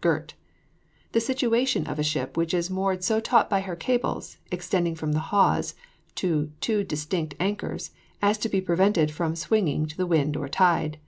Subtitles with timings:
[0.00, 0.34] GIRT.
[1.10, 5.10] The situation of a ship which is moored so taut by her cables, extending from
[5.10, 5.74] the hawse
[6.14, 7.90] to two distant anchors,
[8.22, 11.00] as to be prevented from swinging to the wind or tide.